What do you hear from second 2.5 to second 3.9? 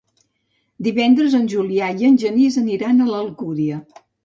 aniran a l'Alcúdia.